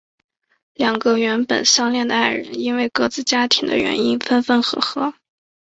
[0.73, 5.13] 两个原本相恋的爱人因为各自家庭的原因分分合合。